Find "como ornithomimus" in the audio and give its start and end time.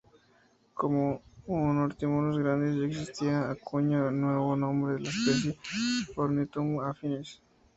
0.79-2.39